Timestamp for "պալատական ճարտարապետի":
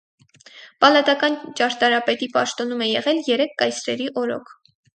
0.85-2.29